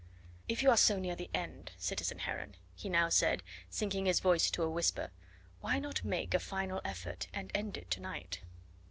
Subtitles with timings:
[0.47, 4.49] "If you are so near the end, citizen Heron," he now said, sinking his voice
[4.49, 5.11] to a whisper,
[5.59, 8.39] "why not make a final effort and end it to night?"